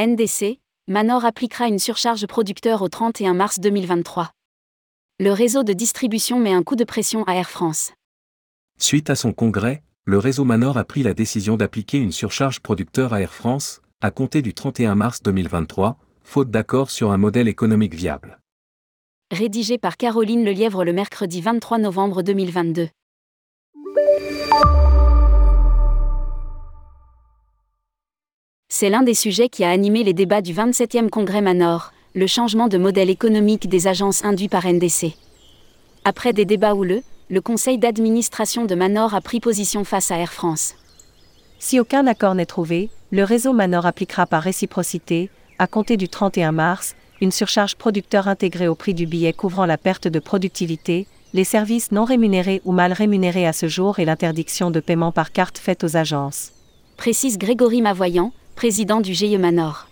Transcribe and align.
NDC, 0.00 0.58
Manor 0.88 1.26
appliquera 1.26 1.68
une 1.68 1.78
surcharge 1.78 2.26
producteur 2.26 2.80
au 2.80 2.88
31 2.88 3.34
mars 3.34 3.60
2023. 3.60 4.30
Le 5.18 5.30
réseau 5.30 5.62
de 5.62 5.74
distribution 5.74 6.40
met 6.40 6.54
un 6.54 6.62
coup 6.62 6.74
de 6.74 6.84
pression 6.84 7.22
à 7.24 7.34
Air 7.34 7.50
France. 7.50 7.92
Suite 8.78 9.10
à 9.10 9.14
son 9.14 9.34
congrès, 9.34 9.82
le 10.06 10.16
réseau 10.16 10.44
Manor 10.44 10.78
a 10.78 10.84
pris 10.84 11.02
la 11.02 11.12
décision 11.12 11.58
d'appliquer 11.58 11.98
une 11.98 12.12
surcharge 12.12 12.60
producteur 12.60 13.12
à 13.12 13.20
Air 13.20 13.34
France, 13.34 13.82
à 14.00 14.10
compter 14.10 14.40
du 14.40 14.54
31 14.54 14.94
mars 14.94 15.22
2023, 15.22 15.98
faute 16.22 16.50
d'accord 16.50 16.90
sur 16.90 17.10
un 17.10 17.18
modèle 17.18 17.46
économique 17.46 17.94
viable. 17.94 18.40
Rédigé 19.30 19.76
par 19.76 19.98
Caroline 19.98 20.46
Lelièvre 20.46 20.82
le 20.82 20.94
mercredi 20.94 21.42
23 21.42 21.76
novembre 21.76 22.22
2022. 22.22 22.88
C'est 28.72 28.88
l'un 28.88 29.02
des 29.02 29.14
sujets 29.14 29.48
qui 29.48 29.64
a 29.64 29.70
animé 29.70 30.04
les 30.04 30.12
débats 30.12 30.40
du 30.40 30.54
27e 30.54 31.10
congrès 31.10 31.40
Manor, 31.40 31.92
le 32.14 32.28
changement 32.28 32.68
de 32.68 32.78
modèle 32.78 33.10
économique 33.10 33.68
des 33.68 33.88
agences 33.88 34.24
induit 34.24 34.48
par 34.48 34.64
NDC. 34.64 35.16
Après 36.04 36.32
des 36.32 36.44
débats 36.44 36.76
houleux, 36.76 37.02
le 37.30 37.40
conseil 37.40 37.78
d'administration 37.78 38.66
de 38.66 38.74
Manor 38.76 39.12
a 39.16 39.20
pris 39.20 39.40
position 39.40 39.82
face 39.82 40.12
à 40.12 40.18
Air 40.18 40.32
France. 40.32 40.76
Si 41.58 41.80
aucun 41.80 42.06
accord 42.06 42.36
n'est 42.36 42.46
trouvé, 42.46 42.90
le 43.10 43.24
réseau 43.24 43.52
Manor 43.52 43.86
appliquera 43.86 44.24
par 44.24 44.44
réciprocité, 44.44 45.30
à 45.58 45.66
compter 45.66 45.96
du 45.96 46.08
31 46.08 46.52
mars, 46.52 46.94
une 47.20 47.32
surcharge 47.32 47.74
producteur 47.74 48.28
intégrée 48.28 48.68
au 48.68 48.76
prix 48.76 48.94
du 48.94 49.04
billet 49.04 49.32
couvrant 49.32 49.66
la 49.66 49.78
perte 49.78 50.06
de 50.06 50.20
productivité, 50.20 51.08
les 51.32 51.44
services 51.44 51.90
non 51.90 52.04
rémunérés 52.04 52.62
ou 52.64 52.70
mal 52.70 52.92
rémunérés 52.92 53.48
à 53.48 53.52
ce 53.52 53.66
jour 53.66 53.98
et 53.98 54.04
l'interdiction 54.04 54.70
de 54.70 54.78
paiement 54.78 55.10
par 55.10 55.32
carte 55.32 55.58
faite 55.58 55.82
aux 55.82 55.96
agences. 55.96 56.52
Précise 56.96 57.36
Grégory 57.36 57.82
Mavoyant, 57.82 58.32
président 58.60 59.00
du 59.00 59.14
GIE 59.14 59.38
Manor. 59.38 59.86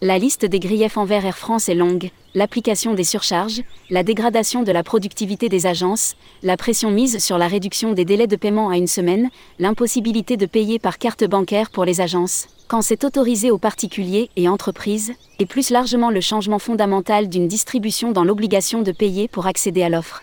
La 0.00 0.16
liste 0.16 0.46
des 0.46 0.60
griefs 0.60 0.96
envers 0.96 1.26
Air 1.26 1.36
France 1.36 1.68
est 1.68 1.74
longue, 1.74 2.12
l'application 2.36 2.94
des 2.94 3.02
surcharges, 3.02 3.62
la 3.90 4.04
dégradation 4.04 4.62
de 4.62 4.70
la 4.70 4.84
productivité 4.84 5.48
des 5.48 5.66
agences, 5.66 6.14
la 6.44 6.56
pression 6.56 6.92
mise 6.92 7.18
sur 7.18 7.36
la 7.36 7.48
réduction 7.48 7.92
des 7.92 8.04
délais 8.04 8.28
de 8.28 8.36
paiement 8.36 8.68
à 8.68 8.76
une 8.76 8.86
semaine, 8.86 9.28
l'impossibilité 9.58 10.36
de 10.36 10.46
payer 10.46 10.78
par 10.78 10.98
carte 10.98 11.24
bancaire 11.24 11.68
pour 11.68 11.84
les 11.84 12.00
agences, 12.00 12.46
quand 12.68 12.80
c'est 12.80 13.02
autorisé 13.02 13.50
aux 13.50 13.58
particuliers 13.58 14.30
et 14.36 14.48
entreprises, 14.48 15.12
et 15.40 15.46
plus 15.46 15.70
largement 15.70 16.10
le 16.10 16.20
changement 16.20 16.60
fondamental 16.60 17.28
d'une 17.28 17.48
distribution 17.48 18.12
dans 18.12 18.22
l'obligation 18.22 18.82
de 18.82 18.92
payer 18.92 19.26
pour 19.26 19.48
accéder 19.48 19.82
à 19.82 19.88
l'offre. 19.88 20.22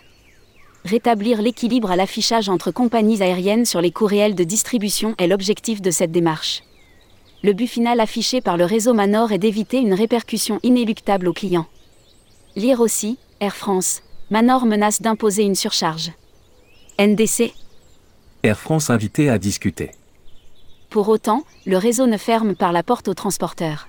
Rétablir 0.85 1.41
l'équilibre 1.41 1.91
à 1.91 1.97
l'affichage 1.97 2.47
entre 2.47 2.71
compagnies 2.71 3.21
aériennes 3.21 3.65
sur 3.65 3.81
les 3.81 3.91
coûts 3.91 4.05
réels 4.05 4.35
de 4.35 4.45
distribution 4.45 5.15
est 5.17 5.27
l'objectif 5.27 5.81
de 5.81 5.91
cette 5.91 6.13
démarche 6.13 6.63
le 7.43 7.53
but 7.53 7.67
final 7.67 7.99
affiché 7.99 8.41
par 8.41 8.57
le 8.57 8.65
réseau 8.65 8.93
Manor 8.93 9.31
est 9.31 9.37
d'éviter 9.37 9.77
une 9.77 9.93
répercussion 9.93 10.59
inéluctable 10.63 11.27
aux 11.27 11.33
clients. 11.33 11.67
Lire 12.55 12.79
aussi, 12.79 13.17
Air 13.39 13.55
France, 13.55 14.01
Manor 14.31 14.65
menace 14.65 15.01
d'imposer 15.01 15.43
une 15.43 15.55
surcharge. 15.55 16.11
NDC 16.99 17.53
Air 18.43 18.59
France 18.59 18.89
invité 18.89 19.29
à 19.29 19.37
discuter. 19.37 19.91
Pour 20.89 21.09
autant, 21.09 21.43
le 21.65 21.77
réseau 21.77 22.07
ne 22.07 22.17
ferme 22.17 22.55
par 22.55 22.71
la 22.71 22.81
porte 22.81 23.07
aux 23.07 23.13
transporteurs 23.13 23.87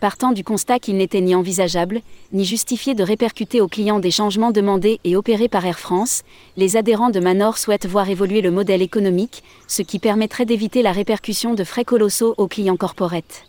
partant 0.00 0.32
du 0.32 0.44
constat 0.44 0.78
qu'il 0.78 0.96
n'était 0.96 1.20
ni 1.20 1.34
envisageable, 1.34 2.00
ni 2.32 2.44
justifié 2.44 2.94
de 2.94 3.02
répercuter 3.02 3.60
aux 3.60 3.68
clients 3.68 3.98
des 3.98 4.10
changements 4.10 4.50
demandés 4.50 5.00
et 5.04 5.16
opérés 5.16 5.48
par 5.48 5.64
Air 5.64 5.78
France, 5.78 6.22
les 6.56 6.76
adhérents 6.76 7.10
de 7.10 7.20
Manor 7.20 7.58
souhaitent 7.58 7.86
voir 7.86 8.08
évoluer 8.08 8.40
le 8.40 8.50
modèle 8.50 8.82
économique, 8.82 9.42
ce 9.66 9.82
qui 9.82 9.98
permettrait 9.98 10.46
d'éviter 10.46 10.82
la 10.82 10.92
répercussion 10.92 11.54
de 11.54 11.64
frais 11.64 11.84
colossaux 11.84 12.34
aux 12.36 12.48
clients 12.48 12.76
corporates. 12.76 13.44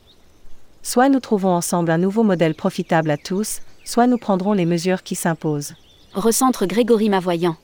Soit 0.83 1.09
nous 1.09 1.19
trouvons 1.19 1.53
ensemble 1.53 1.91
un 1.91 1.97
nouveau 1.97 2.23
modèle 2.23 2.55
profitable 2.55 3.11
à 3.11 3.17
tous, 3.17 3.59
soit 3.83 4.07
nous 4.07 4.17
prendrons 4.17 4.53
les 4.53 4.65
mesures 4.65 5.03
qui 5.03 5.15
s'imposent. 5.15 5.73
Recentre 6.13 6.65
Grégory 6.65 7.09
Mavoyant. 7.09 7.57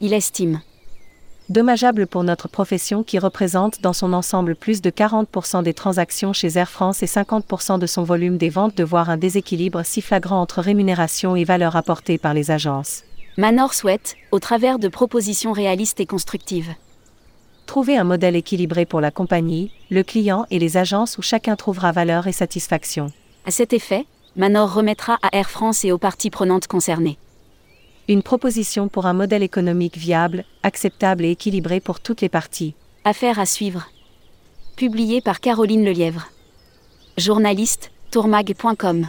Il 0.00 0.12
estime 0.12 0.60
dommageable 1.48 2.06
pour 2.06 2.24
notre 2.24 2.48
profession 2.48 3.02
qui 3.02 3.18
représente 3.18 3.80
dans 3.80 3.92
son 3.92 4.12
ensemble 4.12 4.56
plus 4.56 4.82
de 4.82 4.90
40% 4.90 5.62
des 5.62 5.74
transactions 5.74 6.32
chez 6.32 6.58
Air 6.58 6.70
France 6.70 7.02
et 7.02 7.06
50% 7.06 7.78
de 7.78 7.86
son 7.86 8.02
volume 8.02 8.36
des 8.36 8.50
ventes 8.50 8.76
de 8.76 8.84
voir 8.84 9.10
un 9.10 9.16
déséquilibre 9.16 9.84
si 9.84 10.02
flagrant 10.02 10.40
entre 10.40 10.60
rémunération 10.60 11.36
et 11.36 11.44
valeur 11.44 11.76
apportée 11.76 12.18
par 12.18 12.34
les 12.34 12.50
agences. 12.50 13.04
Manor 13.36 13.74
souhaite, 13.74 14.16
au 14.32 14.40
travers 14.40 14.78
de 14.78 14.88
propositions 14.88 15.52
réalistes 15.52 16.00
et 16.00 16.06
constructives, 16.06 16.74
trouver 17.66 17.96
un 17.96 18.04
modèle 18.04 18.36
équilibré 18.36 18.86
pour 18.86 19.00
la 19.00 19.10
compagnie, 19.10 19.70
le 19.90 20.02
client 20.02 20.46
et 20.50 20.58
les 20.58 20.76
agences 20.76 21.18
où 21.18 21.22
chacun 21.22 21.56
trouvera 21.56 21.92
valeur 21.92 22.26
et 22.26 22.32
satisfaction. 22.32 23.12
À 23.44 23.50
cet 23.50 23.72
effet, 23.72 24.06
Manor 24.36 24.72
remettra 24.72 25.18
à 25.22 25.36
Air 25.36 25.50
France 25.50 25.84
et 25.84 25.92
aux 25.92 25.98
parties 25.98 26.30
prenantes 26.30 26.66
concernées 26.66 27.18
une 28.08 28.22
proposition 28.22 28.88
pour 28.88 29.06
un 29.06 29.12
modèle 29.12 29.42
économique 29.42 29.96
viable, 29.96 30.44
acceptable 30.62 31.24
et 31.24 31.30
équilibré 31.30 31.80
pour 31.80 32.00
toutes 32.00 32.20
les 32.20 32.28
parties. 32.28 32.74
Affaire 33.04 33.38
à 33.38 33.46
suivre. 33.46 33.88
Publié 34.76 35.20
par 35.20 35.40
Caroline 35.40 35.84
Lelièvre. 35.84 36.28
Journaliste, 37.16 37.90
tourmag.com. 38.10 39.08